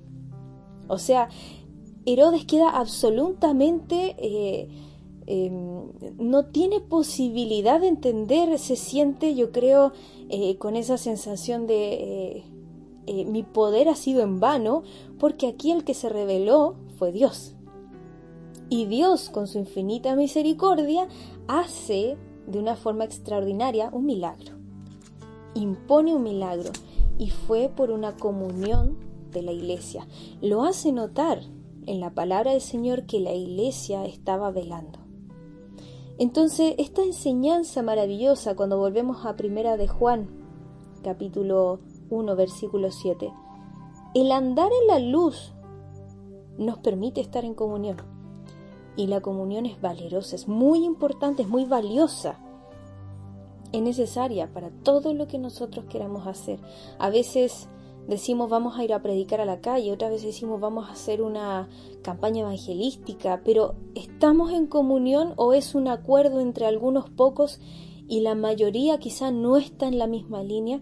O 0.88 0.98
sea, 0.98 1.30
Herodes 2.06 2.46
queda 2.46 2.70
absolutamente... 2.70 4.15
Eh, 4.18 4.88
em, 5.28 5.92
no 6.18 6.46
tiene 6.46 6.80
posibilidad 6.80 7.80
de 7.80 7.88
entender, 7.88 8.58
se 8.60 8.75
siente, 8.75 9.36
yo 9.36 9.51
creo, 9.51 9.94
eh, 10.30 10.58
con 10.58 10.75
esa 10.75 10.98
sensación 10.98 11.68
de 11.68 12.44
eh, 13.08 13.25
mi 13.25 13.44
poder 13.44 13.90
ha 13.90 13.96
sido 13.96 14.22
en 14.22 14.40
vano, 14.40 14.84
porque 15.20 15.48
aquí 15.48 15.72
el 15.72 15.84
que 15.84 15.94
se 15.94 16.10
reveló 16.10 16.75
fue 16.98 17.12
Dios. 17.12 17.56
Y 18.70 18.86
Dios, 18.86 19.30
con 19.30 19.48
su 19.48 19.58
infinita 19.58 20.16
misericordia, 20.16 21.08
hace 21.48 22.18
de 22.48 22.60
una 22.60 22.75
forma 22.75 23.04
extraordinaria 23.04 23.90
un 23.92 24.06
milagro. 24.06 24.56
Impone 25.56 26.16
un 26.16 26.24
milagro 26.24 26.72
y 27.18 27.30
fue 27.30 27.70
por 27.70 27.92
una 27.92 28.16
comunión 28.16 28.98
de 29.32 29.42
la 29.42 29.51
iglesia. 29.51 30.08
Lo 30.42 30.63
hace 30.63 30.92
notar 30.92 31.42
en 31.86 32.00
la 32.00 32.13
palabra 32.13 32.51
del 32.51 32.62
Señor 32.62 33.06
que 33.06 33.20
la 33.20 33.34
iglesia 33.34 34.06
estaba 34.06 34.51
velando. 34.51 35.00
Entonces, 36.22 36.75
esta 36.78 37.01
enseñanza 37.01 37.82
maravillosa 37.82 38.56
cuando 38.56 38.78
volvemos 38.78 39.25
a 39.25 39.36
Primera 39.36 39.75
de 39.75 39.88
Juan, 39.88 40.30
capítulo 41.04 41.80
1, 42.12 42.36
versículo 42.36 42.92
7, 42.92 43.34
el 44.13 44.32
andar 44.32 44.70
en 44.84 44.88
la 44.88 45.00
luz 45.00 45.51
nos 46.60 46.78
permite 46.78 47.22
estar 47.22 47.44
en 47.44 47.56
comunión. 47.56 47.98
Y 48.96 49.08
la 49.08 49.22
comunión 49.22 49.66
es 49.66 49.82
valerosa, 49.82 50.36
es 50.36 50.48
muy 50.48 50.86
importante, 50.86 51.42
es 51.42 51.50
muy 51.50 51.66
valiosa. 51.66 52.38
Es 53.72 53.82
necesaria 53.82 54.54
para 54.54 54.70
todo 54.70 55.16
lo 55.16 55.25
que 55.28 55.40
nosotros 55.40 55.86
queramos 55.86 56.28
hacer. 56.28 56.60
A 57.00 57.10
veces 57.10 57.68
decimos 58.08 58.50
vamos 58.50 58.77
a 58.77 58.84
ir 58.84 58.93
a 58.93 59.01
predicar 59.01 59.41
a 59.41 59.46
la 59.46 59.62
calle, 59.62 59.91
otras 59.91 60.12
veces 60.12 60.27
decimos 60.27 60.60
vamos 60.60 60.89
a 60.89 60.93
hacer 60.93 61.22
una 61.22 61.70
campaña 62.01 62.41
evangelística, 62.41 63.41
pero 63.43 63.75
¿estamos 63.96 64.51
en 64.51 64.67
comunión 64.67 65.34
o 65.38 65.53
es 65.53 65.75
un 65.75 65.88
acuerdo 65.88 66.39
entre 66.39 66.65
algunos 66.65 67.10
pocos 67.10 67.60
y 68.08 68.22
la 68.22 68.36
mayoría 68.36 68.98
quizá 69.00 69.31
no 69.31 69.58
está 69.58 69.88
en 69.88 69.98
la 69.98 70.08
misma 70.08 70.43
línea? 70.43 70.81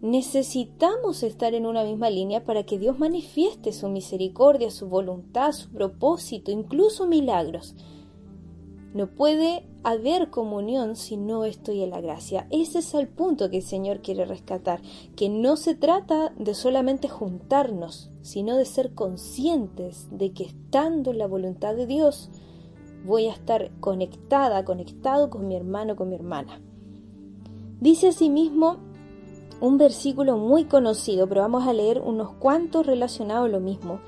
Necesitamos 0.00 1.22
estar 1.22 1.54
en 1.54 1.64
una 1.64 1.82
misma 1.84 2.10
línea 2.10 2.44
para 2.44 2.64
que 2.64 2.78
Dios 2.78 2.98
manifieste 2.98 3.72
su 3.72 3.88
misericordia, 3.88 4.70
su 4.70 4.86
voluntad, 4.86 5.52
su 5.52 5.70
propósito, 5.70 6.50
incluso 6.50 7.06
milagros. 7.06 7.74
No 8.94 9.08
puede 9.08 9.66
haber 9.82 10.30
comunión 10.30 10.94
si 10.94 11.16
no 11.16 11.44
estoy 11.44 11.82
en 11.82 11.90
la 11.90 12.00
gracia. 12.00 12.46
Ese 12.50 12.78
es 12.78 12.94
el 12.94 13.08
punto 13.08 13.50
que 13.50 13.56
el 13.58 13.62
Señor 13.62 14.00
quiere 14.00 14.24
rescatar, 14.24 14.80
que 15.16 15.28
no 15.28 15.56
se 15.56 15.74
trata 15.74 16.32
de 16.38 16.54
solamente 16.54 17.08
juntarnos, 17.08 18.10
sino 18.22 18.56
de 18.56 18.64
ser 18.64 18.94
conscientes 18.94 20.06
de 20.12 20.32
que 20.32 20.44
estando 20.44 21.10
en 21.10 21.18
la 21.18 21.26
voluntad 21.26 21.74
de 21.74 21.86
Dios, 21.86 22.30
voy 23.04 23.26
a 23.26 23.32
estar 23.32 23.72
conectada, 23.80 24.64
conectado 24.64 25.28
con 25.28 25.48
mi 25.48 25.56
hermano, 25.56 25.96
con 25.96 26.08
mi 26.08 26.14
hermana. 26.14 26.62
Dice 27.80 28.08
asimismo 28.08 28.78
un 29.60 29.76
versículo 29.76 30.36
muy 30.36 30.66
conocido, 30.66 31.28
pero 31.28 31.40
vamos 31.40 31.66
a 31.66 31.72
leer 31.72 32.00
unos 32.00 32.32
cuantos 32.34 32.86
relacionados 32.86 33.46
a 33.46 33.52
lo 33.52 33.60
mismo. 33.60 33.98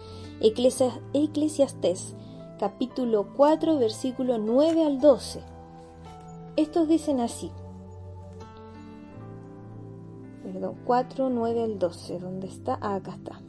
Eclesiastés, 0.41 2.15
capítulo 2.59 3.35
4, 3.37 3.79
versículo 3.79 4.39
9 4.39 4.85
al 4.85 5.01
12. 5.01 5.41
Estos 6.57 6.89
dicen 6.89 7.21
así. 7.21 7.51
Perdón, 10.43 10.77
4, 10.85 11.29
9 11.29 11.63
al 11.63 11.79
12. 11.79 12.19
¿Dónde 12.19 12.47
está? 12.47 12.79
Ah, 12.81 12.95
acá 12.95 13.13
está. 13.13 13.41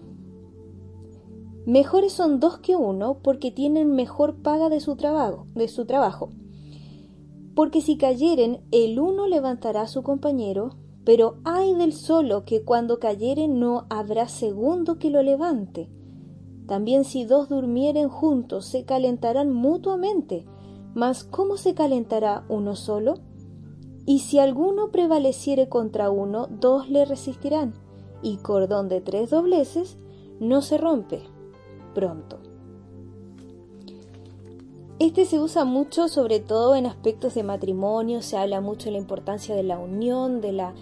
Mejores 1.65 2.13
son 2.13 2.39
dos 2.39 2.59
que 2.59 2.75
uno 2.75 3.19
porque 3.21 3.51
tienen 3.51 3.93
mejor 3.93 4.37
paga 4.41 4.69
de 4.69 4.79
su 4.79 4.95
trabajo, 4.95 5.47
de 5.53 5.67
su 5.67 5.85
trabajo. 5.85 6.29
Porque 7.55 7.81
si 7.81 7.97
cayeren, 7.97 8.61
el 8.71 8.99
uno 8.99 9.27
levantará 9.27 9.81
a 9.81 9.87
su 9.87 10.03
compañero, 10.03 10.77
pero 11.03 11.39
hay 11.43 11.73
del 11.73 11.93
solo 11.93 12.45
que 12.45 12.63
cuando 12.63 12.99
cayere 12.99 13.47
no 13.47 13.85
habrá 13.89 14.27
segundo 14.27 14.97
que 14.97 15.09
lo 15.09 15.21
levante. 15.23 15.89
También 16.67 17.05
si 17.05 17.23
dos 17.23 17.47
durmieren 17.47 18.09
juntos 18.09 18.65
se 18.65 18.83
calentarán 18.83 19.51
mutuamente, 19.51 20.45
mas 20.93 21.23
¿cómo 21.23 21.57
se 21.57 21.73
calentará 21.73 22.45
uno 22.49 22.75
solo? 22.75 23.15
Y 24.05 24.19
si 24.19 24.39
alguno 24.39 24.91
prevaleciere 24.91 25.69
contra 25.69 26.09
uno, 26.09 26.47
dos 26.47 26.89
le 26.89 27.05
resistirán, 27.05 27.73
y 28.21 28.37
cordón 28.37 28.89
de 28.89 29.01
tres 29.01 29.29
dobleces 29.29 29.97
no 30.39 30.61
se 30.61 30.77
rompe 30.77 31.23
pronto. 31.93 32.39
Este 34.99 35.25
se 35.25 35.39
usa 35.39 35.63
mucho, 35.63 36.07
sobre 36.07 36.39
todo 36.39 36.75
en 36.75 36.87
aspectos 36.87 37.35
de 37.35 37.43
matrimonio, 37.43 38.21
se 38.21 38.35
habla 38.35 38.61
mucho 38.61 38.85
de 38.85 38.93
la 38.93 38.97
importancia 38.97 39.55
de 39.55 39.63
la 39.63 39.77
unión, 39.77 40.41
de 40.41 40.51
la 40.53 40.73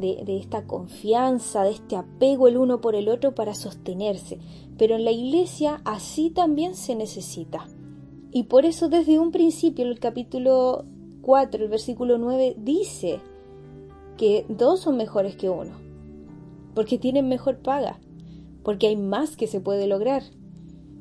de, 0.00 0.36
esta 0.38 0.66
confianza, 0.66 1.62
de 1.62 1.70
este 1.70 1.96
apego 1.96 2.48
el 2.48 2.56
uno 2.56 2.80
por 2.80 2.94
el 2.94 3.08
otro 3.08 3.34
para 3.34 3.54
sostenerse. 3.54 4.38
Pero 4.78 4.96
en 4.96 5.04
la 5.04 5.12
iglesia 5.12 5.80
así 5.84 6.30
también 6.30 6.74
se 6.74 6.94
necesita. 6.94 7.68
Y 8.32 8.44
por 8.44 8.64
eso 8.64 8.88
desde 8.88 9.18
un 9.18 9.30
principio, 9.30 9.84
el 9.84 9.98
capítulo 10.00 10.84
4, 11.22 11.64
el 11.64 11.70
versículo 11.70 12.18
9, 12.18 12.56
dice 12.58 13.20
que 14.16 14.46
dos 14.48 14.80
son 14.80 14.96
mejores 14.96 15.36
que 15.36 15.50
uno. 15.50 15.72
Porque 16.74 16.98
tienen 16.98 17.28
mejor 17.28 17.58
paga. 17.58 17.98
Porque 18.62 18.86
hay 18.88 18.96
más 18.96 19.36
que 19.36 19.46
se 19.46 19.60
puede 19.60 19.86
lograr. 19.86 20.22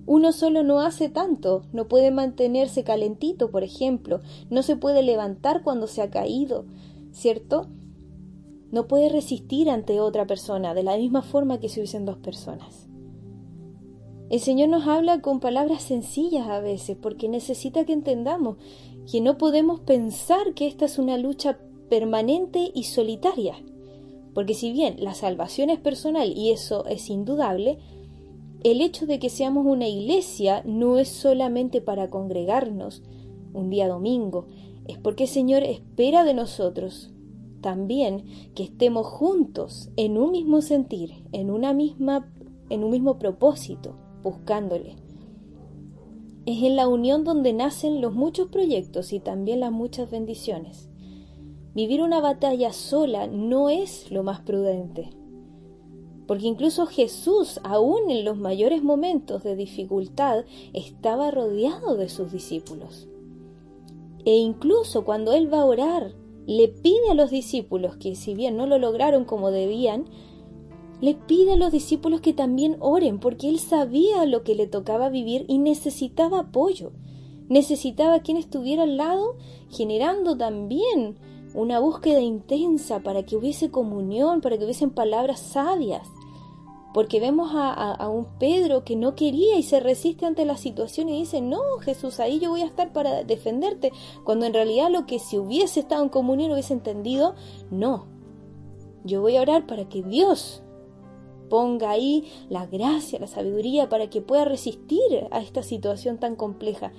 Uno 0.05 0.31
solo 0.31 0.63
no 0.63 0.79
hace 0.79 1.07
tanto, 1.07 1.61
no 1.71 1.87
puede 1.87 2.09
mantenerse 2.09 2.83
calentito, 2.83 3.51
por 3.51 3.63
ejemplo, 3.63 4.21
no 4.49 4.63
se 4.63 4.75
puede 4.75 5.03
levantar 5.03 5.61
cuando 5.61 5.85
se 5.85 6.01
ha 6.01 6.09
caído, 6.09 6.65
¿cierto? 7.11 7.67
No 8.71 8.87
puede 8.87 9.09
resistir 9.09 9.69
ante 9.69 9.99
otra 9.99 10.27
persona 10.27 10.73
de 10.73 10.83
la 10.83 10.97
misma 10.97 11.21
forma 11.21 11.59
que 11.59 11.69
si 11.69 11.79
hubiesen 11.79 12.05
dos 12.05 12.17
personas. 12.17 12.87
El 14.29 14.39
Señor 14.39 14.69
nos 14.69 14.87
habla 14.87 15.21
con 15.21 15.39
palabras 15.39 15.81
sencillas 15.81 16.47
a 16.47 16.59
veces 16.59 16.95
porque 17.01 17.27
necesita 17.27 17.85
que 17.85 17.93
entendamos 17.93 18.57
que 19.11 19.21
no 19.21 19.39
podemos 19.39 19.79
pensar 19.79 20.53
que 20.53 20.67
esta 20.67 20.85
es 20.85 20.99
una 20.99 21.17
lucha 21.17 21.57
permanente 21.89 22.71
y 22.75 22.83
solitaria. 22.83 23.55
Porque 24.35 24.53
si 24.53 24.71
bien 24.71 24.97
la 24.99 25.15
salvación 25.15 25.71
es 25.71 25.79
personal 25.79 26.31
y 26.37 26.51
eso 26.51 26.85
es 26.85 27.09
indudable, 27.09 27.79
el 28.63 28.81
hecho 28.81 29.07
de 29.07 29.17
que 29.17 29.29
seamos 29.29 29.65
una 29.65 29.87
iglesia 29.87 30.61
no 30.63 30.99
es 30.99 31.07
solamente 31.07 31.81
para 31.81 32.09
congregarnos 32.09 33.01
un 33.53 33.71
día 33.71 33.87
domingo, 33.87 34.45
es 34.87 34.99
porque 34.99 35.23
el 35.23 35.29
Señor 35.29 35.63
espera 35.63 36.23
de 36.23 36.35
nosotros 36.35 37.11
también 37.61 38.23
que 38.55 38.63
estemos 38.63 39.07
juntos 39.07 39.89
en 39.95 40.17
un 40.17 40.31
mismo 40.31 40.61
sentir, 40.61 41.23
en 41.31 41.51
una 41.51 41.73
misma 41.73 42.27
en 42.69 42.83
un 42.83 42.91
mismo 42.91 43.17
propósito, 43.17 43.95
buscándole. 44.23 44.95
Es 46.45 46.63
en 46.63 46.75
la 46.75 46.87
unión 46.87 47.23
donde 47.23 47.53
nacen 47.53 48.01
los 48.01 48.13
muchos 48.13 48.47
proyectos 48.49 49.11
y 49.13 49.19
también 49.19 49.59
las 49.59 49.71
muchas 49.71 50.09
bendiciones. 50.09 50.89
Vivir 51.75 52.01
una 52.01 52.21
batalla 52.21 52.73
sola 52.73 53.27
no 53.27 53.69
es 53.69 54.11
lo 54.11 54.23
más 54.23 54.41
prudente, 54.41 55.09
porque 56.27 56.47
incluso 56.47 56.85
Jesús, 56.85 57.59
aún 57.63 58.09
en 58.09 58.25
los 58.25 58.37
mayores 58.37 58.83
momentos 58.83 59.43
de 59.43 59.55
dificultad, 59.55 60.45
estaba 60.73 61.31
rodeado 61.31 61.95
de 61.95 62.09
sus 62.09 62.31
discípulos. 62.31 63.07
E 64.25 64.35
incluso 64.35 65.05
cuando 65.05 65.33
Él 65.33 65.51
va 65.51 65.61
a 65.61 65.65
orar 65.65 66.13
le 66.49 66.67
pide 66.67 67.11
a 67.11 67.13
los 67.13 67.29
discípulos 67.29 67.95
que 67.97 68.15
si 68.15 68.33
bien 68.33 68.57
no 68.57 68.65
lo 68.65 68.79
lograron 68.79 69.23
como 69.23 69.51
debían, 69.51 70.05
le 70.99 71.13
pide 71.13 71.51
a 71.51 71.55
los 71.55 71.71
discípulos 71.71 72.21
que 72.21 72.33
también 72.33 72.75
oren, 72.79 73.19
porque 73.19 73.49
él 73.49 73.59
sabía 73.59 74.25
lo 74.25 74.41
que 74.41 74.55
le 74.55 74.65
tocaba 74.65 75.09
vivir 75.09 75.45
y 75.47 75.59
necesitaba 75.59 76.39
apoyo. 76.39 76.91
Necesitaba 77.49 78.21
quien 78.21 78.35
estuviera 78.35 78.81
al 78.81 78.97
lado, 78.97 79.35
generando 79.69 80.35
también 80.37 81.17
una 81.53 81.79
búsqueda 81.79 82.19
intensa 82.19 83.03
para 83.03 83.21
que 83.21 83.35
hubiese 83.35 83.69
comunión, 83.69 84.41
para 84.41 84.57
que 84.57 84.63
hubiesen 84.63 84.89
palabras 84.89 85.39
sabias 85.39 86.09
porque 86.93 87.19
vemos 87.19 87.51
a, 87.53 88.09
un 88.09 88.25
Pedro 88.39 88.83
que 88.83 88.95
no 88.95 89.15
quería 89.15 89.57
y 89.57 89.63
se 89.63 89.79
resiste 89.79 90.25
ante 90.25 90.45
la 90.45 90.57
situación 90.57 91.09
y 91.09 91.19
dice, 91.19 91.41
no, 91.41 91.61
Jesús, 91.81 92.19
ahí 92.19 92.39
yo 92.39 92.49
voy 92.49 92.61
a 92.61 92.65
estar 92.65 92.91
para 92.91 93.23
defenderte, 93.23 93.91
cuando 94.23 94.45
en 94.45 94.53
realidad 94.53 94.89
lo 94.89 95.05
que 95.05 95.19
si 95.19 95.37
hubiese 95.37 95.81
estado 95.81 96.03
en 96.03 96.09
comunión 96.09 96.51
hubiese 96.51 96.73
entendido, 96.73 97.35
no, 97.69 98.07
yo 99.03 99.21
voy 99.21 99.37
a 99.37 99.41
orar 99.41 99.67
para 99.67 99.87
que 99.87 100.01
Dios 100.01 100.63
ponga 101.49 101.91
ahí 101.91 102.25
la 102.49 102.65
gracia, 102.65 103.19
la 103.19 103.27
sabiduría, 103.27 103.89
para 103.89 104.09
que 104.09 104.21
pueda 104.21 104.45
resistir 104.45 105.27
a 105.31 105.41
esta 105.41 105.63
situación 105.63 106.17
tan 106.17 106.35
compleja. 106.35 106.91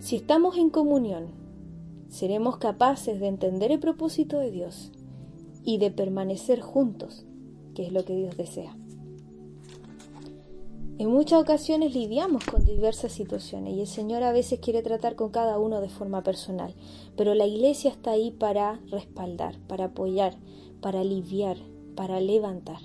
Si 0.00 0.16
estamos 0.16 0.56
en 0.56 0.70
comunión, 0.70 1.28
seremos 2.08 2.58
capaces 2.58 3.20
de 3.20 3.28
entender 3.28 3.72
el 3.72 3.80
propósito 3.80 4.38
de 4.38 4.50
Dios 4.50 4.92
y 5.64 5.78
de 5.78 5.90
permanecer 5.90 6.60
juntos, 6.60 7.26
que 7.74 7.86
es 7.86 7.92
lo 7.92 8.04
que 8.04 8.14
Dios 8.14 8.36
desea. 8.36 8.76
En 10.96 11.10
muchas 11.10 11.42
ocasiones 11.42 11.92
lidiamos 11.92 12.44
con 12.44 12.64
diversas 12.64 13.10
situaciones 13.10 13.74
y 13.74 13.80
el 13.80 13.88
Señor 13.88 14.22
a 14.22 14.30
veces 14.30 14.60
quiere 14.60 14.80
tratar 14.80 15.16
con 15.16 15.30
cada 15.30 15.58
uno 15.58 15.80
de 15.80 15.88
forma 15.88 16.22
personal, 16.22 16.72
pero 17.16 17.34
la 17.34 17.46
iglesia 17.46 17.90
está 17.90 18.12
ahí 18.12 18.30
para 18.30 18.80
respaldar, 18.92 19.58
para 19.66 19.86
apoyar, 19.86 20.36
para 20.80 21.00
aliviar, 21.00 21.56
para 21.96 22.20
levantar. 22.20 22.78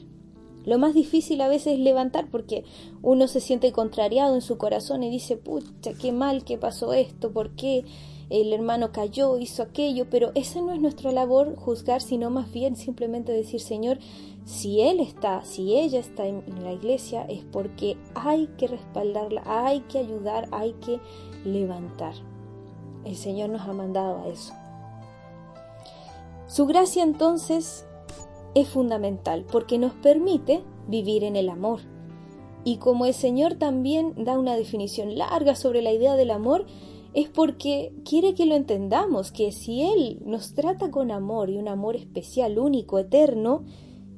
Lo 0.65 0.79
más 0.79 0.95
difícil 0.95 1.39
a 1.41 1.47
veces 1.47 1.73
es 1.73 1.79
levantar 1.79 2.31
porque 2.31 2.63
uno 3.03 3.27
se 3.27 3.41
siente 3.41 3.71
contrariado 3.71 4.33
en 4.33 4.41
su 4.41 4.57
corazón 4.57 5.03
y 5.03 5.11
dice, 5.11 5.37
pucha, 5.37 5.93
qué 5.93 6.11
mal 6.11 6.43
que 6.43 6.57
pasó 6.57 6.93
esto, 6.93 7.31
¿por 7.31 7.51
qué 7.51 7.85
el 8.29 8.53
hermano 8.53 8.91
cayó, 8.91 9.37
hizo 9.37 9.63
aquello? 9.63 10.09
Pero 10.09 10.31
esa 10.35 10.61
no 10.61 10.71
es 10.71 10.79
nuestra 10.79 11.11
labor 11.11 11.55
juzgar, 11.55 12.01
sino 12.01 12.29
más 12.29 12.51
bien 12.51 12.75
simplemente 12.75 13.31
decir, 13.31 13.59
Señor, 13.59 13.99
si 14.45 14.81
él 14.81 14.99
está, 14.99 15.43
si 15.43 15.77
ella 15.77 15.99
está 15.99 16.25
en, 16.25 16.43
la 16.63 16.73
iglesia, 16.73 17.23
es 17.23 17.43
porque 17.43 17.97
hay 18.15 18.47
que 18.57 18.67
respaldarla, 18.67 19.43
hay 19.45 19.81
que 19.81 19.99
ayudar, 19.99 20.47
hay 20.51 20.73
que 20.73 20.99
levantar. 21.45 22.13
El 23.05 23.15
Señor 23.15 23.49
nos 23.49 23.61
ha 23.61 23.73
mandado 23.73 24.23
a 24.23 24.27
eso. 24.27 24.53
Su 26.47 26.65
gracia 26.65 27.03
entonces 27.03 27.85
es 28.55 28.67
fundamental 28.67 29.45
porque 29.51 29.77
nos 29.77 29.93
permite 29.93 30.63
vivir 30.87 31.23
en 31.23 31.35
el 31.35 31.49
amor. 31.49 31.81
Y 32.63 32.77
como 32.77 33.05
el 33.05 33.13
Señor 33.13 33.55
también 33.55 34.13
da 34.17 34.37
una 34.37 34.55
definición 34.55 35.17
larga 35.17 35.55
sobre 35.55 35.81
la 35.81 35.91
idea 35.91 36.15
del 36.15 36.31
amor, 36.31 36.65
es 37.13 37.27
porque 37.29 37.93
quiere 38.05 38.35
que 38.35 38.45
lo 38.45 38.55
entendamos, 38.55 39.31
que 39.31 39.51
si 39.51 39.81
Él 39.81 40.19
nos 40.25 40.53
trata 40.53 40.91
con 40.91 41.11
amor 41.11 41.49
y 41.49 41.57
un 41.57 41.67
amor 41.67 41.95
especial, 41.95 42.59
único, 42.59 42.99
eterno, 42.99 43.63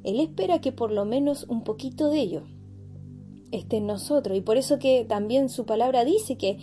él 0.04 0.20
espera 0.20 0.60
que 0.60 0.72
por 0.72 0.90
lo 0.90 1.04
menos 1.04 1.46
un 1.48 1.62
poquito 1.62 2.08
de 2.08 2.20
ello 2.20 2.42
esté 3.50 3.76
en 3.76 3.86
nosotros. 3.86 4.36
Y 4.36 4.40
por 4.40 4.56
eso 4.56 4.78
que 4.78 5.04
también 5.04 5.48
su 5.48 5.64
palabra 5.64 6.04
dice 6.04 6.36
que 6.36 6.58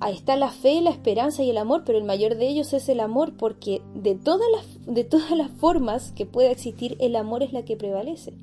ahí 0.00 0.14
está 0.14 0.36
la 0.36 0.50
fe, 0.50 0.80
la 0.80 0.90
esperanza 0.90 1.42
y 1.42 1.50
el 1.50 1.58
amor, 1.58 1.82
pero 1.84 1.98
el 1.98 2.04
mayor 2.04 2.36
de 2.36 2.48
ellos 2.48 2.72
es 2.72 2.88
el 2.88 3.00
amor, 3.00 3.36
porque 3.36 3.82
de 3.94 4.14
todas 4.14 4.46
las, 4.52 4.94
de 4.94 5.04
todas 5.04 5.30
las 5.36 5.50
formas 5.50 6.12
que 6.12 6.26
pueda 6.26 6.50
existir, 6.50 6.96
el 7.00 7.16
amor 7.16 7.42
es 7.42 7.52
la 7.52 7.64
que 7.64 7.76
prevalece. 7.76 8.34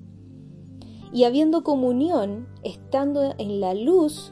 Y 1.14 1.26
habiendo 1.26 1.64
comunión, 1.64 2.48
estando 2.64 3.36
en 3.38 3.60
la 3.60 3.74
luz, 3.74 4.32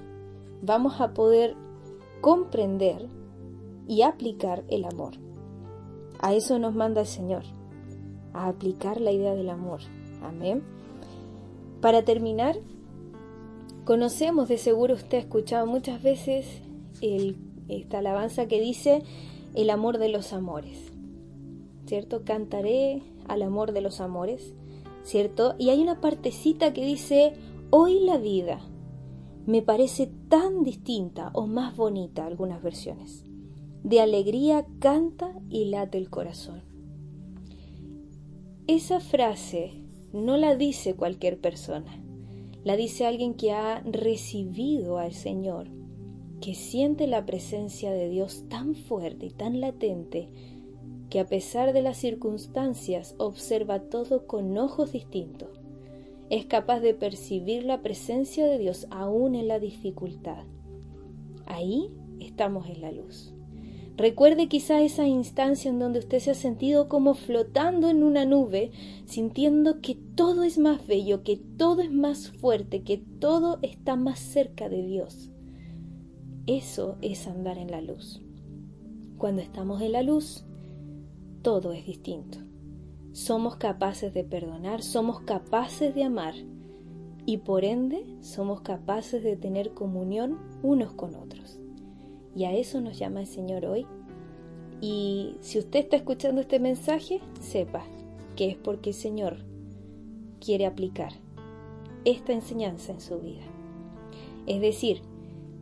vamos 0.61 1.01
a 1.01 1.13
poder 1.13 1.55
comprender 2.21 3.07
y 3.87 4.01
aplicar 4.03 4.63
el 4.67 4.85
amor. 4.85 5.13
A 6.19 6.33
eso 6.33 6.59
nos 6.59 6.75
manda 6.75 7.01
el 7.01 7.07
Señor, 7.07 7.43
a 8.33 8.47
aplicar 8.47 8.99
la 9.01 9.11
idea 9.11 9.33
del 9.35 9.49
amor. 9.49 9.81
Amén. 10.21 10.63
Para 11.81 12.03
terminar, 12.03 12.57
conocemos, 13.85 14.49
de 14.49 14.57
seguro 14.57 14.95
usted 14.95 15.17
ha 15.17 15.21
escuchado 15.21 15.65
muchas 15.65 16.03
veces 16.03 16.45
esta 17.69 17.99
alabanza 17.99 18.47
que 18.47 18.59
dice 18.59 19.03
el 19.55 19.69
amor 19.69 19.97
de 19.97 20.09
los 20.09 20.33
amores, 20.33 20.91
¿cierto? 21.85 22.23
Cantaré 22.25 23.01
al 23.27 23.41
amor 23.41 23.71
de 23.71 23.81
los 23.81 24.01
amores, 24.01 24.53
¿cierto? 25.03 25.55
Y 25.57 25.69
hay 25.69 25.81
una 25.81 26.01
partecita 26.01 26.73
que 26.73 26.85
dice, 26.85 27.33
hoy 27.69 28.01
la 28.01 28.17
vida 28.17 28.59
me 29.49 29.63
parece 29.63 30.11
tan 30.29 30.61
distinta 30.63 31.31
o 31.33 31.47
más 31.47 31.75
bonita, 31.75 32.27
algunas 32.27 32.61
versiones. 32.61 33.23
De 33.83 33.99
alegría 33.99 34.67
canta 34.77 35.33
y 35.49 35.65
late 35.65 35.97
el 35.97 36.11
corazón. 36.11 36.61
Esa 38.67 38.99
frase 38.99 39.73
no 40.13 40.37
la 40.37 40.55
dice 40.55 40.93
cualquier 40.93 41.41
persona, 41.41 41.99
la 42.63 42.75
dice 42.75 43.07
alguien 43.07 43.33
que 43.33 43.51
ha 43.51 43.81
recibido 43.81 44.99
al 44.99 45.13
Señor, 45.13 45.67
que 46.41 46.53
siente 46.53 47.07
la 47.07 47.25
presencia 47.25 47.91
de 47.91 48.07
Dios 48.07 48.45
tan 48.49 48.75
fuerte 48.75 49.25
y 49.25 49.31
tan 49.31 49.61
latente, 49.61 50.29
que 51.09 51.19
a 51.19 51.25
pesar 51.25 51.73
de 51.73 51.81
las 51.81 51.97
circunstancias 51.97 53.15
observa 53.17 53.79
todo 53.79 54.27
con 54.27 54.55
ojos 54.59 54.91
distintos. 54.91 55.58
Es 56.29 56.45
capaz 56.45 56.79
de 56.79 56.93
percibir 56.93 57.65
la 57.65 57.81
presencia 57.81 58.45
de 58.45 58.59
Dios 58.59 58.87
aún 58.91 59.35
en 59.35 59.47
la 59.47 59.59
dificultad. 59.59 60.45
Ahí 61.45 61.89
estamos 62.19 62.69
en 62.69 62.81
la 62.81 62.91
luz. 62.91 63.33
Recuerde 63.97 64.47
quizá 64.47 64.81
esa 64.81 65.07
instancia 65.07 65.69
en 65.69 65.79
donde 65.79 65.99
usted 65.99 66.19
se 66.19 66.31
ha 66.31 66.35
sentido 66.35 66.87
como 66.87 67.15
flotando 67.15 67.89
en 67.89 68.03
una 68.03 68.23
nube, 68.23 68.71
sintiendo 69.05 69.81
que 69.81 69.95
todo 70.15 70.43
es 70.43 70.57
más 70.57 70.87
bello, 70.87 71.23
que 71.23 71.35
todo 71.35 71.81
es 71.81 71.91
más 71.91 72.29
fuerte, 72.29 72.83
que 72.83 72.97
todo 72.97 73.59
está 73.61 73.97
más 73.97 74.19
cerca 74.19 74.69
de 74.69 74.85
Dios. 74.85 75.31
Eso 76.47 76.97
es 77.01 77.27
andar 77.27 77.57
en 77.57 77.71
la 77.71 77.81
luz. 77.81 78.21
Cuando 79.17 79.41
estamos 79.41 79.81
en 79.81 79.91
la 79.91 80.01
luz, 80.01 80.45
todo 81.41 81.73
es 81.73 81.85
distinto. 81.85 82.48
Somos 83.11 83.55
capaces 83.55 84.13
de 84.13 84.23
perdonar, 84.23 84.83
somos 84.83 85.21
capaces 85.21 85.95
de 85.95 86.03
amar 86.03 86.35
y 87.25 87.37
por 87.37 87.65
ende 87.65 88.05
somos 88.21 88.61
capaces 88.61 89.23
de 89.23 89.35
tener 89.35 89.73
comunión 89.73 90.37
unos 90.61 90.93
con 90.93 91.15
otros. 91.15 91.59
Y 92.35 92.45
a 92.45 92.53
eso 92.53 92.81
nos 92.81 92.97
llama 92.99 93.21
el 93.21 93.27
Señor 93.27 93.65
hoy. 93.65 93.87
Y 94.81 95.35
si 95.41 95.59
usted 95.59 95.79
está 95.79 95.97
escuchando 95.97 96.41
este 96.41 96.59
mensaje, 96.59 97.19
sepa 97.39 97.83
que 98.35 98.49
es 98.49 98.55
porque 98.55 98.91
el 98.91 98.95
Señor 98.95 99.37
quiere 100.39 100.65
aplicar 100.65 101.13
esta 102.05 102.33
enseñanza 102.33 102.93
en 102.93 103.01
su 103.01 103.19
vida. 103.19 103.43
Es 104.47 104.61
decir, 104.61 105.01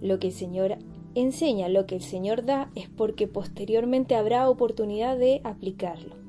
lo 0.02 0.20
que 0.20 0.28
el 0.28 0.34
Señor 0.34 0.78
enseña, 1.16 1.70
lo 1.70 1.88
que 1.88 1.96
el 1.96 2.04
Señor 2.04 2.46
da, 2.46 2.72
es 2.76 2.90
porque 2.90 3.28
posteriormente 3.28 4.16
habrá 4.16 4.50
oportunidad 4.50 5.18
de 5.18 5.42
aplicarlo. 5.44 6.27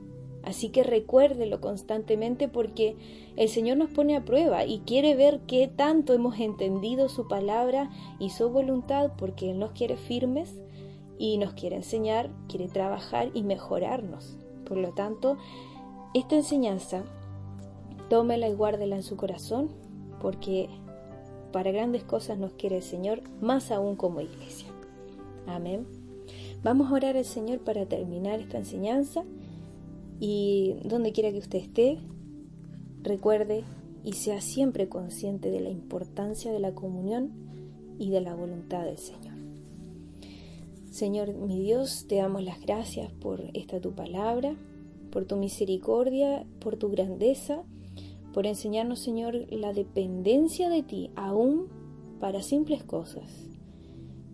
Así 0.49 0.71
que 0.71 0.83
recuérdelo 0.83 1.61
constantemente 1.61 2.49
porque 2.49 2.97
el 3.37 3.51
Señor 3.51 3.77
nos 3.77 3.91
pone 3.91 4.17
a 4.17 4.25
prueba 4.25 4.65
y 4.65 4.79
quiere 4.79 5.15
ver 5.15 5.41
qué 5.47 5.69
tanto 5.69 6.15
hemos 6.15 6.41
entendido 6.41 7.11
su 7.11 7.29
palabra 7.29 7.91
y 8.19 8.31
su 8.31 8.49
voluntad 8.49 9.13
porque 9.19 9.51
Él 9.51 9.59
nos 9.59 9.73
quiere 9.73 9.99
firmes 9.99 10.59
y 11.19 11.37
nos 11.37 11.53
quiere 11.53 11.77
enseñar, 11.77 12.31
quiere 12.49 12.69
trabajar 12.69 13.31
y 13.35 13.43
mejorarnos. 13.43 14.39
Por 14.65 14.79
lo 14.79 14.95
tanto, 14.95 15.37
esta 16.15 16.37
enseñanza, 16.37 17.05
tómela 18.09 18.49
y 18.49 18.55
guárdela 18.55 18.97
en 18.97 19.03
su 19.03 19.19
corazón 19.19 19.69
porque 20.19 20.71
para 21.53 21.73
grandes 21.73 22.05
cosas 22.05 22.39
nos 22.39 22.55
quiere 22.55 22.77
el 22.77 22.83
Señor, 22.83 23.21
más 23.43 23.71
aún 23.71 23.97
como 23.97 24.23
iglesia. 24.23 24.69
Amén. 25.47 25.87
Vamos 26.63 26.91
a 26.91 26.95
orar 26.95 27.19
al 27.19 27.27
Señor 27.27 27.59
para 27.59 27.85
terminar 27.85 28.41
esta 28.41 28.57
enseñanza 28.57 29.25
y 30.21 30.77
donde 30.85 31.13
quiera 31.13 31.33
que 31.33 31.39
usted 31.39 31.59
esté, 31.59 31.99
recuerde 33.03 33.65
y 34.05 34.13
sea 34.13 34.41
siempre 34.41 34.89
consciente 34.89 35.51
de 35.51 35.61
la 35.61 35.71
importancia 35.71 36.53
de 36.53 36.61
la 36.61 36.75
comunión 36.75 37.33
y 37.99 38.11
de 38.11 38.21
la 38.21 38.35
voluntad 38.35 38.85
del 38.85 38.99
Señor. 38.99 39.35
Señor 40.91 41.35
mi 41.35 41.61
Dios, 41.61 42.07
te 42.09 42.17
damos 42.17 42.43
las 42.43 42.61
gracias 42.61 43.13
por 43.13 43.45
esta 43.55 43.81
tu 43.81 43.93
palabra, 43.93 44.57
por 45.13 45.27
tu 45.27 45.37
misericordia, 45.37 46.47
por 46.61 46.77
tu 46.77 46.91
grandeza, 46.91 47.63
por 48.33 48.47
enseñarnos, 48.47 48.99
Señor, 49.01 49.47
la 49.53 49.73
dependencia 49.73 50.69
de 50.69 50.83
ti, 50.83 51.11
aún 51.15 51.67
para 52.21 52.43
simples 52.43 52.83
cosas 52.83 53.48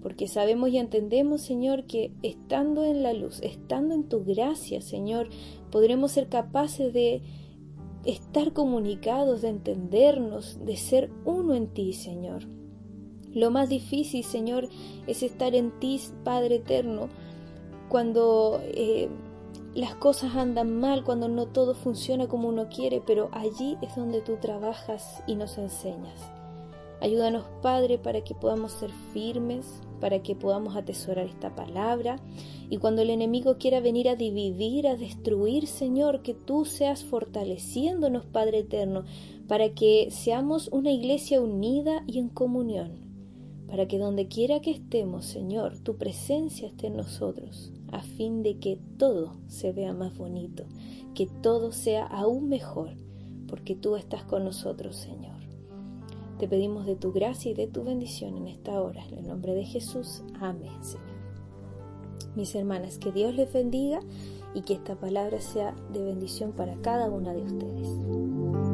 porque 0.04 0.28
sabemos 0.28 0.68
y 0.68 0.76
entendemos, 0.76 1.40
Señor, 1.40 1.84
que 1.86 2.12
estando 2.22 2.84
en 2.84 3.02
la 3.02 3.14
luz, 3.14 3.40
estando 3.40 3.94
en 3.94 4.06
tu 4.06 4.22
gracia, 4.22 4.82
Señor, 4.82 5.30
podremos 5.70 6.12
ser 6.12 6.28
capaces 6.28 6.92
de 6.92 7.22
estar 8.04 8.52
comunicados, 8.52 9.40
de 9.40 9.48
entendernos, 9.48 10.62
de 10.62 10.76
ser 10.76 11.10
uno 11.24 11.54
en 11.54 11.68
ti, 11.68 11.94
Señor. 11.94 12.46
Lo 13.32 13.50
más 13.50 13.70
difícil, 13.70 14.24
Señor, 14.24 14.68
es 15.06 15.22
estar 15.22 15.54
en 15.54 15.70
ti, 15.80 15.98
Padre 16.22 16.56
eterno, 16.56 17.08
cuando 17.88 18.60
eh, 18.62 19.08
las 19.74 19.94
cosas 19.94 20.36
andan 20.36 20.80
mal, 20.80 21.02
cuando 21.02 21.28
no 21.28 21.46
todo 21.46 21.72
funciona 21.72 22.28
como 22.28 22.50
uno 22.50 22.68
quiere, 22.68 23.00
pero 23.00 23.30
allí 23.32 23.78
es 23.80 23.96
donde 23.96 24.20
tú 24.20 24.36
trabajas 24.36 25.22
y 25.26 25.34
nos 25.34 25.56
enseñas. 25.56 26.20
Ayúdanos, 27.04 27.44
Padre, 27.60 27.98
para 27.98 28.22
que 28.22 28.34
podamos 28.34 28.72
ser 28.72 28.90
firmes, 29.12 29.82
para 30.04 30.22
que 30.22 30.36
podamos 30.36 30.76
atesorar 30.76 31.24
esta 31.24 31.54
palabra. 31.54 32.20
Y 32.68 32.76
cuando 32.76 33.00
el 33.00 33.08
enemigo 33.08 33.56
quiera 33.56 33.80
venir 33.80 34.10
a 34.10 34.16
dividir, 34.16 34.86
a 34.86 34.96
destruir, 34.96 35.66
Señor, 35.66 36.20
que 36.20 36.34
tú 36.34 36.66
seas 36.66 37.02
fortaleciéndonos, 37.02 38.26
Padre 38.26 38.58
eterno, 38.58 39.04
para 39.48 39.70
que 39.70 40.08
seamos 40.10 40.68
una 40.68 40.90
iglesia 40.90 41.40
unida 41.40 42.04
y 42.06 42.18
en 42.18 42.28
comunión, 42.28 42.98
para 43.66 43.88
que 43.88 43.98
donde 43.98 44.28
quiera 44.28 44.60
que 44.60 44.72
estemos, 44.72 45.24
Señor, 45.24 45.78
tu 45.78 45.96
presencia 45.96 46.68
esté 46.68 46.88
en 46.88 46.98
nosotros, 46.98 47.72
a 47.90 48.02
fin 48.02 48.42
de 48.42 48.58
que 48.58 48.78
todo 48.98 49.38
se 49.46 49.72
vea 49.72 49.94
más 49.94 50.14
bonito, 50.18 50.66
que 51.14 51.28
todo 51.40 51.72
sea 51.72 52.04
aún 52.04 52.50
mejor, 52.50 52.90
porque 53.48 53.74
tú 53.74 53.96
estás 53.96 54.24
con 54.24 54.44
nosotros, 54.44 54.96
Señor. 54.96 55.33
Te 56.44 56.48
pedimos 56.48 56.84
de 56.84 56.94
tu 56.94 57.10
gracia 57.10 57.52
y 57.52 57.54
de 57.54 57.66
tu 57.68 57.84
bendición 57.84 58.36
en 58.36 58.48
esta 58.48 58.78
hora. 58.78 59.02
En 59.06 59.20
el 59.20 59.28
nombre 59.28 59.54
de 59.54 59.64
Jesús. 59.64 60.22
Amén, 60.42 60.84
Señor. 60.84 61.16
Mis 62.36 62.54
hermanas, 62.54 62.98
que 62.98 63.12
Dios 63.12 63.34
les 63.34 63.50
bendiga 63.50 64.00
y 64.52 64.60
que 64.60 64.74
esta 64.74 64.94
palabra 64.94 65.40
sea 65.40 65.74
de 65.94 66.02
bendición 66.02 66.52
para 66.52 66.76
cada 66.82 67.08
una 67.08 67.32
de 67.32 67.44
ustedes. 67.44 68.73